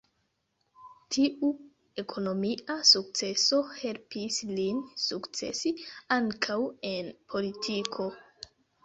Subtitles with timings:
[1.15, 1.49] Tiu
[2.03, 5.73] ekonomia sukceso helpis lin sukcesi
[6.19, 6.57] ankaŭ
[6.95, 8.09] en politiko.